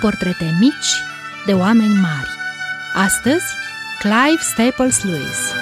portrete 0.00 0.56
mici 0.60 1.02
de 1.46 1.52
oameni 1.52 1.94
mari. 1.94 2.30
Astăzi, 2.94 3.44
Clive 3.98 4.40
Staples 4.40 5.04
Lewis. 5.04 5.54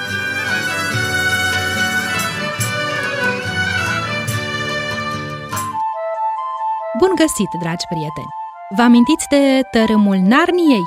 Bun 6.99 7.15
găsit, 7.15 7.51
dragi 7.61 7.87
prieteni! 7.87 8.33
Vă 8.77 8.83
amintiți 8.83 9.27
de 9.29 9.61
tărâmul 9.71 10.17
Narniei? 10.17 10.85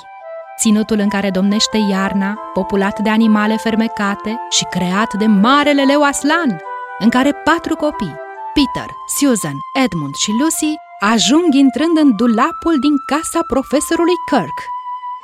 Ținutul 0.60 1.00
în 1.00 1.10
care 1.10 1.30
domnește 1.30 1.78
iarna, 1.90 2.34
populat 2.54 3.00
de 3.00 3.10
animale 3.10 3.56
fermecate 3.58 4.36
și 4.50 4.64
creat 4.64 5.14
de 5.14 5.26
marele 5.26 5.84
leu 5.84 6.04
Aslan, 6.04 6.62
în 7.00 7.10
care 7.10 7.32
patru 7.32 7.76
copii, 7.76 8.16
Peter, 8.54 8.90
Susan, 9.18 9.58
Edmund 9.84 10.16
și 10.16 10.32
Lucy, 10.40 10.74
ajung 11.00 11.54
intrând 11.54 11.98
în 11.98 12.16
dulapul 12.16 12.80
din 12.80 12.98
casa 13.06 13.40
profesorului 13.48 14.14
Kirk. 14.30 14.60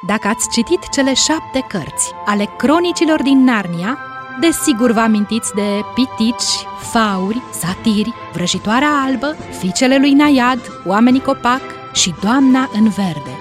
Dacă 0.07 0.27
ați 0.27 0.49
citit 0.49 0.89
cele 0.89 1.13
șapte 1.13 1.65
cărți 1.67 2.11
ale 2.25 2.49
cronicilor 2.57 3.21
din 3.21 3.43
Narnia, 3.43 3.97
desigur 4.39 4.91
vă 4.91 4.99
amintiți 4.99 5.53
de 5.53 5.81
pitici, 5.93 6.67
fauri, 6.91 7.41
satiri, 7.51 8.13
vrăjitoarea 8.33 9.01
albă, 9.05 9.35
fiicele 9.59 9.97
lui 9.97 10.13
Naiad, 10.13 10.59
oamenii 10.85 11.21
copac 11.21 11.61
și 11.93 12.13
doamna 12.21 12.69
în 12.73 12.89
verde. 12.89 13.37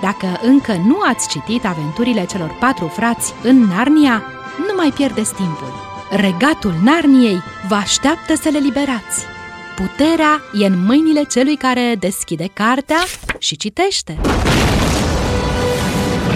Dacă 0.00 0.40
încă 0.42 0.72
nu 0.86 1.00
ați 1.00 1.28
citit 1.28 1.64
aventurile 1.64 2.26
celor 2.26 2.56
patru 2.60 2.86
frați 2.86 3.34
în 3.42 3.56
Narnia, 3.56 4.22
nu 4.58 4.72
mai 4.76 4.90
pierdeți 4.90 5.34
timpul. 5.34 5.72
Regatul 6.10 6.74
Narniei 6.84 7.42
vă 7.68 7.74
așteaptă 7.74 8.34
să 8.34 8.48
le 8.48 8.58
liberați. 8.58 9.38
Puterea 9.80 10.42
e 10.60 10.66
în 10.66 10.84
mâinile 10.84 11.24
celui 11.24 11.56
care 11.56 11.96
deschide 11.98 12.48
cartea 12.52 13.02
și 13.38 13.56
citește. 13.56 14.18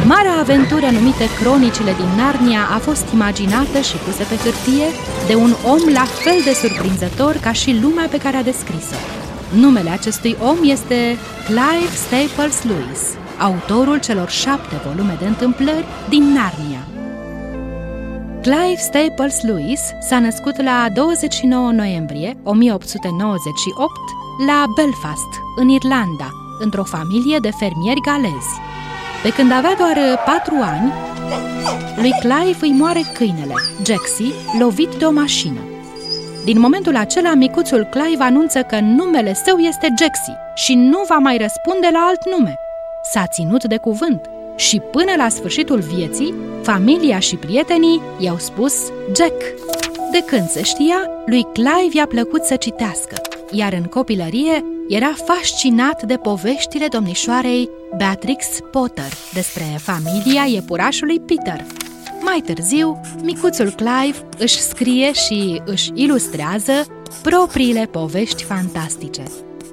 Marea 0.07 0.39
aventură 0.41 0.87
numită 0.87 1.25
Cronicile 1.41 1.93
din 1.93 2.09
Narnia 2.17 2.69
a 2.75 2.79
fost 2.79 3.07
imaginată 3.13 3.81
și 3.81 3.97
pusă 3.97 4.23
pe 4.29 4.35
hârtie 4.35 4.87
de 5.27 5.35
un 5.35 5.55
om 5.65 5.93
la 5.93 6.05
fel 6.05 6.41
de 6.45 6.53
surprinzător 6.53 7.37
ca 7.37 7.53
și 7.53 7.79
lumea 7.83 8.07
pe 8.11 8.19
care 8.19 8.37
a 8.37 8.43
descris-o. 8.43 9.01
Numele 9.61 9.91
acestui 9.91 10.37
om 10.41 10.59
este 10.63 11.17
Clive 11.45 11.95
Staples 11.95 12.63
Lewis, 12.63 13.03
autorul 13.39 14.01
celor 14.01 14.29
șapte 14.31 14.75
volume 14.87 15.17
de 15.21 15.27
întâmplări 15.27 15.85
din 16.09 16.23
Narnia. 16.23 16.94
Clive 18.45 18.77
Staples 18.77 19.43
Lewis 19.43 19.81
s-a 20.01 20.19
născut 20.19 20.63
la 20.63 20.87
29 20.95 21.71
noiembrie 21.71 22.37
1898 22.43 23.93
la 24.47 24.65
Belfast, 24.77 25.29
în 25.57 25.69
Irlanda, 25.69 26.29
într-o 26.59 26.85
familie 26.85 27.39
de 27.41 27.51
fermieri 27.51 28.01
galezi. 28.01 28.61
Pe 29.23 29.29
când 29.29 29.53
avea 29.53 29.75
doar 29.75 30.23
patru 30.25 30.55
ani, 30.61 30.93
lui 31.97 32.11
Clive 32.21 32.59
îi 32.61 32.73
moare 32.73 33.01
câinele, 33.15 33.55
Jaxie, 33.85 34.33
lovit 34.59 34.95
de 34.95 35.05
o 35.05 35.11
mașină. 35.11 35.61
Din 36.45 36.61
momentul 36.61 36.97
acela, 36.97 37.35
micuțul 37.35 37.85
Clive 37.85 38.23
anunță 38.25 38.63
că 38.63 38.81
numele 38.81 39.35
său 39.35 39.59
este 39.59 39.95
Jaxie 39.99 40.37
și 40.55 40.75
nu 40.75 41.05
va 41.09 41.17
mai 41.17 41.37
răspunde 41.37 41.89
la 41.93 42.07
alt 42.09 42.37
nume. 42.37 42.55
S-a 43.13 43.27
ținut 43.27 43.65
de 43.65 43.77
cuvânt 43.77 44.29
și 44.57 44.81
până 44.91 45.13
la 45.17 45.29
sfârșitul 45.29 45.81
vieții, 45.81 46.35
familia 46.63 47.19
și 47.19 47.37
prietenii 47.37 48.01
i-au 48.19 48.39
spus 48.39 48.75
Jack. 49.17 49.43
De 50.13 50.25
când 50.27 50.49
se 50.49 50.63
știa, 50.63 50.97
lui 51.27 51.47
Clive 51.53 51.97
i-a 51.97 52.07
plăcut 52.07 52.43
să 52.43 52.57
citească, 52.57 53.17
iar 53.51 53.73
în 53.73 53.83
copilărie 53.83 54.65
era 54.89 55.15
fascinat 55.25 56.03
de 56.03 56.17
poveștile 56.17 56.87
domnișoarei 56.87 57.71
Beatrix 57.97 58.47
Potter 58.71 59.13
despre 59.33 59.65
familia 59.79 60.45
iepurașului 60.45 61.21
Peter. 61.21 61.65
Mai 62.21 62.43
târziu, 62.45 63.01
micuțul 63.23 63.71
Clive 63.71 64.17
își 64.39 64.61
scrie 64.61 65.13
și 65.13 65.63
își 65.65 65.91
ilustrează 65.95 66.87
propriile 67.23 67.89
povești 67.91 68.45
fantastice. 68.45 69.23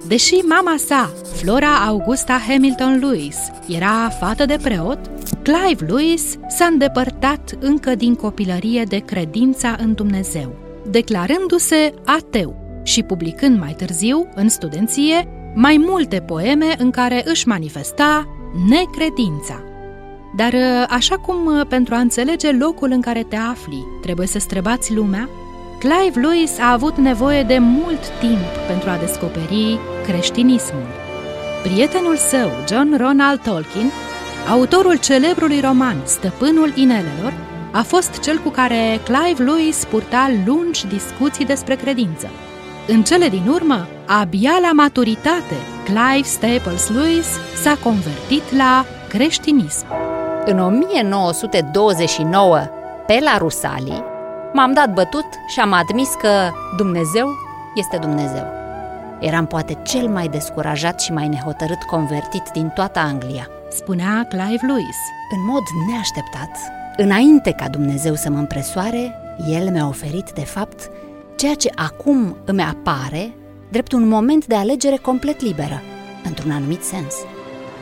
Deși 0.07 0.35
mama 0.35 0.75
sa, 0.77 1.13
Flora 1.35 1.85
Augusta 1.87 2.41
Hamilton 2.47 2.99
Lewis, 2.99 3.37
era 3.67 4.09
fată 4.09 4.45
de 4.45 4.57
preot, 4.61 4.99
Clive 5.43 5.85
Lewis 5.85 6.35
s-a 6.47 6.65
îndepărtat 6.65 7.57
încă 7.59 7.95
din 7.95 8.15
copilărie 8.15 8.83
de 8.83 8.97
credința 8.97 9.75
în 9.79 9.93
Dumnezeu, 9.93 10.55
declarându-se 10.89 11.93
ateu 12.05 12.55
și 12.83 13.03
publicând 13.03 13.59
mai 13.59 13.73
târziu, 13.73 14.27
în 14.35 14.49
studenție, 14.49 15.27
mai 15.55 15.85
multe 15.87 16.19
poeme 16.19 16.75
în 16.77 16.91
care 16.91 17.21
își 17.25 17.47
manifesta 17.47 18.27
necredința. 18.69 19.63
Dar 20.35 20.53
așa 20.89 21.15
cum 21.15 21.65
pentru 21.69 21.93
a 21.93 21.99
înțelege 21.99 22.51
locul 22.51 22.91
în 22.91 23.01
care 23.01 23.23
te 23.23 23.35
afli 23.35 23.85
trebuie 24.01 24.27
să 24.27 24.39
străbați 24.39 24.93
lumea, 24.93 25.29
Clive 25.81 26.19
Lewis 26.19 26.59
a 26.59 26.71
avut 26.71 26.97
nevoie 26.97 27.43
de 27.43 27.57
mult 27.57 28.19
timp 28.19 28.45
pentru 28.67 28.89
a 28.89 28.97
descoperi 28.97 29.79
creștinismul. 30.03 30.87
Prietenul 31.63 32.15
său, 32.15 32.49
John 32.67 32.97
Ronald 32.97 33.39
Tolkien, 33.39 33.91
autorul 34.49 34.97
celebrului 34.97 35.59
roman 35.59 35.95
Stăpânul 36.03 36.71
Inelelor, 36.75 37.33
a 37.71 37.81
fost 37.81 38.19
cel 38.19 38.37
cu 38.37 38.49
care 38.49 38.99
Clive 39.03 39.43
Lewis 39.43 39.85
purta 39.85 40.31
lungi 40.45 40.87
discuții 40.87 41.45
despre 41.45 41.75
credință. 41.75 42.29
În 42.87 43.03
cele 43.03 43.27
din 43.27 43.47
urmă, 43.47 43.87
abia 44.07 44.57
la 44.61 44.71
maturitate, 44.71 45.55
Clive 45.83 46.23
Staples 46.23 46.89
Lewis 46.89 47.27
s-a 47.61 47.77
convertit 47.83 48.51
la 48.57 48.85
creștinism. 49.07 49.85
În 50.45 50.59
1929, 50.59 52.59
pe 53.05 53.19
la 53.23 53.37
Rusalii, 53.37 54.10
m-am 54.53 54.73
dat 54.73 54.93
bătut 54.93 55.25
și 55.47 55.59
am 55.59 55.73
admis 55.73 56.09
că 56.09 56.51
Dumnezeu 56.77 57.27
este 57.75 57.97
Dumnezeu. 57.97 58.45
Eram 59.19 59.45
poate 59.45 59.77
cel 59.83 60.07
mai 60.07 60.27
descurajat 60.27 61.01
și 61.01 61.11
mai 61.11 61.27
nehotărât 61.27 61.83
convertit 61.83 62.49
din 62.53 62.67
toată 62.67 62.99
Anglia. 62.99 63.47
Spunea 63.69 64.25
Clive 64.29 64.65
Lewis. 64.65 64.97
În 65.31 65.45
mod 65.45 65.61
neașteptat, 65.89 66.49
înainte 66.97 67.51
ca 67.51 67.67
Dumnezeu 67.67 68.15
să 68.15 68.29
mă 68.29 68.37
împresoare, 68.37 69.15
El 69.47 69.69
mi-a 69.69 69.87
oferit, 69.87 70.31
de 70.31 70.45
fapt, 70.45 70.89
ceea 71.35 71.53
ce 71.53 71.71
acum 71.75 72.37
îmi 72.45 72.61
apare 72.61 73.33
drept 73.69 73.91
un 73.91 74.07
moment 74.07 74.45
de 74.45 74.55
alegere 74.55 74.95
complet 74.95 75.41
liberă, 75.41 75.81
într-un 76.23 76.51
anumit 76.51 76.83
sens. 76.83 77.15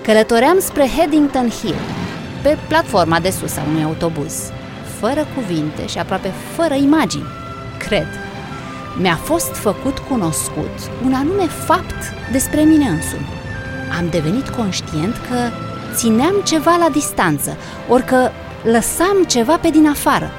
Călătoream 0.03 0.59
spre 0.59 0.87
Headington 0.87 1.49
Hill, 1.49 1.75
pe 2.43 2.57
platforma 2.67 3.19
de 3.19 3.29
sus 3.29 3.57
a 3.57 3.63
unui 3.69 3.83
autobuz, 3.83 4.51
fără 4.99 5.27
cuvinte 5.35 5.87
și 5.87 5.97
aproape 5.97 6.31
fără 6.55 6.73
imagini. 6.73 7.27
Cred, 7.77 8.07
mi-a 8.97 9.15
fost 9.15 9.55
făcut 9.55 9.97
cunoscut 9.97 10.75
un 11.05 11.13
anume 11.13 11.45
fapt 11.45 12.31
despre 12.31 12.61
mine 12.61 12.87
însumi. 12.87 13.27
Am 13.97 14.09
devenit 14.09 14.49
conștient 14.49 15.13
că 15.13 15.49
țineam 15.95 16.33
ceva 16.45 16.75
la 16.79 16.89
distanță, 16.89 17.57
ori 17.87 18.05
că 18.05 18.29
lăsam 18.63 19.23
ceva 19.27 19.57
pe 19.57 19.69
din 19.69 19.87
afară. 19.87 20.31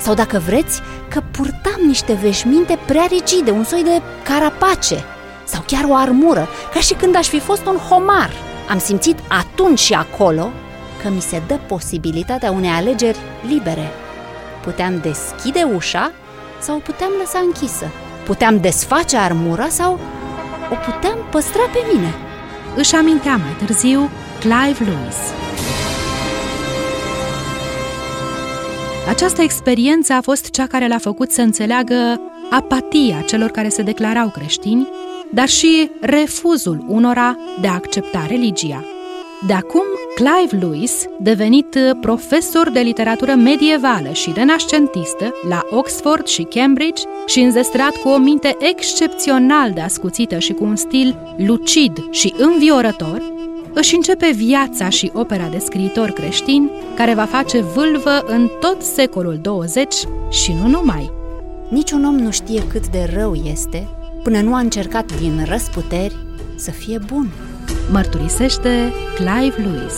Sau 0.00 0.14
dacă 0.14 0.38
vreți, 0.38 0.80
că 1.08 1.22
purtam 1.30 1.80
niște 1.86 2.12
veșminte 2.12 2.78
prea 2.86 3.06
rigide, 3.08 3.50
un 3.50 3.64
soi 3.64 3.82
de 3.82 4.02
carapace 4.22 5.04
sau 5.44 5.62
chiar 5.66 5.84
o 5.88 5.94
armură, 5.94 6.48
ca 6.74 6.80
și 6.80 6.94
când 6.94 7.16
aș 7.16 7.26
fi 7.26 7.40
fost 7.40 7.66
un 7.66 7.76
homar. 7.76 8.30
Am 8.68 8.78
simțit 8.78 9.18
atunci 9.28 9.78
și 9.78 9.92
acolo 9.92 10.50
că 11.02 11.08
mi 11.08 11.20
se 11.20 11.42
dă 11.46 11.58
posibilitatea 11.66 12.50
unei 12.50 12.70
alegeri 12.70 13.18
libere. 13.48 13.90
Puteam 14.66 14.98
deschide 15.02 15.62
ușa 15.74 16.12
sau 16.60 16.76
o 16.76 16.78
puteam 16.78 17.10
lăsa 17.18 17.38
închisă. 17.38 17.90
Puteam 18.24 18.60
desface 18.60 19.16
armura 19.16 19.68
sau 19.68 20.00
o 20.70 20.74
puteam 20.74 21.18
păstra 21.30 21.62
pe 21.72 21.78
mine. 21.92 22.14
Își 22.76 22.94
amintea 22.94 23.36
mai 23.36 23.66
târziu 23.66 24.10
Clive 24.40 24.84
Lewis. 24.84 25.16
Această 29.08 29.42
experiență 29.42 30.12
a 30.12 30.20
fost 30.20 30.50
cea 30.50 30.66
care 30.66 30.88
l-a 30.88 30.98
făcut 30.98 31.30
să 31.30 31.40
înțeleagă 31.40 32.20
apatia 32.50 33.20
celor 33.20 33.50
care 33.50 33.68
se 33.68 33.82
declarau 33.82 34.28
creștini, 34.28 34.88
dar 35.32 35.48
și 35.48 35.90
refuzul 36.00 36.84
unora 36.86 37.36
de 37.60 37.66
a 37.66 37.74
accepta 37.74 38.26
religia. 38.28 38.84
De 39.46 39.52
acum, 39.52 39.84
Clive 40.16 40.66
Lewis, 40.66 41.04
devenit 41.20 41.78
profesor 42.00 42.70
de 42.70 42.80
literatură 42.80 43.34
medievală 43.34 44.12
și 44.12 44.32
renascentistă 44.34 45.34
la 45.48 45.62
Oxford 45.70 46.26
și 46.26 46.42
Cambridge 46.42 47.02
și 47.26 47.40
înzestrat 47.40 47.96
cu 47.96 48.08
o 48.08 48.18
minte 48.18 48.56
excepțional 48.58 49.72
de 49.72 49.80
ascuțită 49.80 50.38
și 50.38 50.52
cu 50.52 50.64
un 50.64 50.76
stil 50.76 51.34
lucid 51.36 51.92
și 52.10 52.34
înviorător, 52.36 53.22
își 53.74 53.94
începe 53.94 54.30
viața 54.34 54.88
și 54.88 55.10
opera 55.14 55.48
de 55.48 55.58
scriitor 55.58 56.10
creștin 56.10 56.70
care 56.94 57.14
va 57.14 57.24
face 57.24 57.60
vâlvă 57.60 58.24
în 58.26 58.50
tot 58.60 58.82
secolul 58.82 59.38
20 59.42 59.94
și 60.30 60.52
nu 60.52 60.68
numai. 60.68 61.10
Niciun 61.68 62.04
om 62.04 62.14
nu 62.14 62.30
știe 62.30 62.62
cât 62.66 62.88
de 62.88 63.10
rău 63.14 63.34
este 63.34 63.88
până 64.22 64.40
nu 64.40 64.54
a 64.54 64.58
încercat 64.58 65.20
din 65.20 65.44
răsputeri 65.48 66.16
să 66.56 66.70
fie 66.70 66.98
bun. 67.06 67.30
Mărturisește 67.90 68.92
Clive 69.14 69.56
Lewis. 69.56 69.94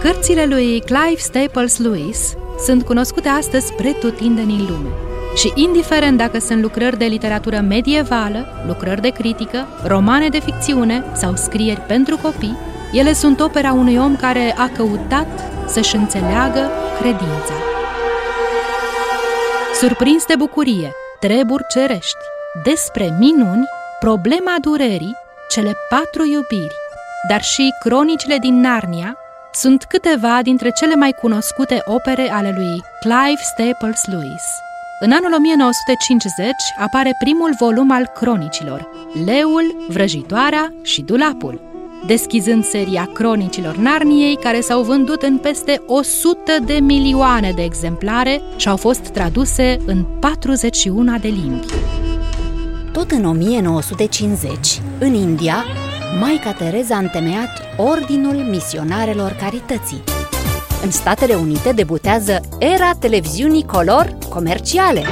Cărțile 0.00 0.44
lui 0.44 0.82
Clive 0.86 1.16
Staples 1.16 1.78
Lewis 1.78 2.34
sunt 2.64 2.82
cunoscute 2.82 3.28
astăzi 3.28 3.72
pretutindeni 3.72 4.52
în 4.52 4.66
lume. 4.68 4.88
Și 5.36 5.52
indiferent 5.54 6.18
dacă 6.18 6.38
sunt 6.38 6.62
lucrări 6.62 6.98
de 6.98 7.04
literatură 7.04 7.64
medievală, 7.68 8.46
lucrări 8.66 9.00
de 9.00 9.08
critică, 9.08 9.66
romane 9.86 10.28
de 10.28 10.40
ficțiune 10.40 11.04
sau 11.12 11.36
scrieri 11.36 11.80
pentru 11.80 12.18
copii, 12.22 12.56
ele 12.92 13.12
sunt 13.12 13.40
opera 13.40 13.72
unui 13.72 13.96
om 13.96 14.16
care 14.16 14.54
a 14.58 14.70
căutat 14.76 15.28
să-și 15.66 15.96
înțeleagă 15.96 16.70
credința. 16.98 17.54
Surprins 19.74 20.24
de 20.26 20.34
bucurie, 20.38 20.92
treburi 21.20 21.66
cerești, 21.68 22.18
despre 22.64 23.16
minuni, 23.18 23.68
problema 24.00 24.54
durerii, 24.60 25.16
cele 25.48 25.74
patru 25.88 26.24
iubiri, 26.24 26.81
dar 27.28 27.42
și 27.42 27.74
cronicile 27.80 28.38
din 28.38 28.60
Narnia, 28.60 29.16
sunt 29.52 29.84
câteva 29.84 30.40
dintre 30.42 30.70
cele 30.70 30.94
mai 30.94 31.12
cunoscute 31.20 31.82
opere 31.84 32.30
ale 32.30 32.52
lui 32.56 32.82
Clive 33.00 33.40
Staples 33.42 34.04
Lewis. 34.06 34.44
În 35.00 35.12
anul 35.12 35.32
1950 35.32 36.50
apare 36.78 37.16
primul 37.18 37.54
volum 37.58 37.90
al 37.90 38.06
cronicilor, 38.06 38.88
Leul, 39.24 39.84
Vrăjitoarea 39.88 40.74
și 40.82 41.02
Dulapul, 41.02 41.60
deschizând 42.06 42.64
seria 42.64 43.08
cronicilor 43.12 43.76
Narniei, 43.76 44.36
care 44.36 44.60
s-au 44.60 44.82
vândut 44.82 45.22
în 45.22 45.38
peste 45.38 45.82
100 45.86 46.38
de 46.64 46.74
milioane 46.74 47.52
de 47.54 47.62
exemplare 47.62 48.40
și 48.56 48.68
au 48.68 48.76
fost 48.76 49.00
traduse 49.08 49.76
în 49.86 50.04
41 50.20 51.18
de 51.18 51.28
limbi. 51.28 51.66
Tot 52.92 53.10
în 53.10 53.24
1950, 53.24 54.80
în 54.98 55.14
India, 55.14 55.64
Maica 56.20 56.52
Tereza 56.52 56.94
a 56.94 56.98
întemeiat 56.98 57.50
Ordinul 57.76 58.34
Misionarelor 58.34 59.36
Carității. 59.40 60.02
În 60.82 60.90
Statele 60.90 61.34
Unite 61.34 61.72
debutează 61.72 62.40
era 62.58 62.90
televiziunii 62.98 63.64
color 63.64 64.16
comerciale. 64.28 65.02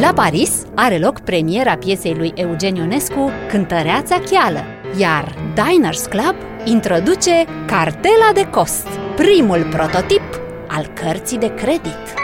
La 0.00 0.12
Paris 0.14 0.50
are 0.74 0.98
loc 0.98 1.20
premiera 1.20 1.76
piesei 1.76 2.14
lui 2.14 2.32
Eugen 2.34 2.74
Ionescu 2.74 3.30
Cântăreața 3.48 4.18
Cheală, 4.30 4.60
iar 4.98 5.34
Diners 5.54 6.04
Club 6.06 6.34
introduce 6.64 7.44
Cartela 7.66 8.30
de 8.34 8.46
Cost, 8.50 8.86
primul 9.16 9.68
prototip 9.70 10.40
al 10.68 10.86
cărții 10.86 11.38
de 11.38 11.54
credit. 11.54 12.14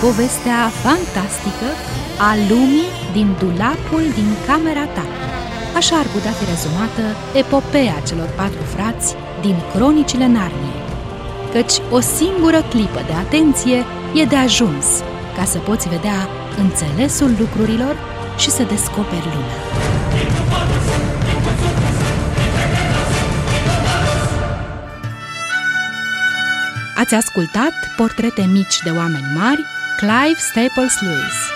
Povestea 0.00 0.68
fantastică 0.82 1.66
a 2.18 2.34
lumii 2.48 2.88
din 3.12 3.36
dulapul 3.38 4.02
din 4.14 4.28
camera 4.46 4.84
ta. 4.84 5.06
Așa 5.76 5.96
ar 5.96 6.06
putea 6.14 6.30
fi 6.30 6.44
rezumată 6.44 7.02
epopeea 7.34 8.00
celor 8.06 8.28
patru 8.36 8.62
frați 8.74 9.14
din 9.40 9.56
Cronicile 9.74 10.26
Narniei. 10.26 10.84
Căci 11.52 11.74
o 11.90 12.00
singură 12.00 12.60
clipă 12.62 13.00
de 13.06 13.12
atenție 13.12 13.84
e 14.14 14.24
de 14.24 14.36
ajuns 14.36 14.86
ca 15.36 15.44
să 15.44 15.58
poți 15.58 15.88
vedea 15.88 16.28
înțelesul 16.58 17.30
lucrurilor 17.38 17.96
și 18.38 18.50
să 18.50 18.62
descoperi 18.62 19.28
lumea. 19.34 19.60
Ați 26.96 27.14
ascultat 27.14 27.74
Portrete 27.96 28.48
mici 28.52 28.78
de 28.84 28.90
oameni 28.90 29.26
mari, 29.34 29.64
Clive 29.96 30.38
Staples 30.50 31.00
Lewis. 31.00 31.55